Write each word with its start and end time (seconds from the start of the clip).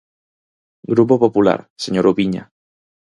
Grupo 0.91 1.15
Popular, 1.23 1.59
señor 1.83 2.05
Ubiña. 2.11 2.43